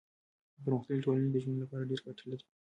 پرمختللي 0.63 1.01
ټولنې 1.05 1.29
د 1.31 1.37
ژوند 1.43 1.57
لپاره 1.61 1.87
ډېر 1.89 1.99
ګټې 2.05 2.25
لري. 2.29 2.45